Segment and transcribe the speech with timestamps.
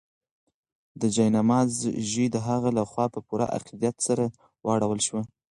[1.01, 1.71] د جاینماز
[2.09, 4.23] ژۍ د هغې لخوا په پوره عقیدت سره
[4.67, 5.21] ورواړول شوه.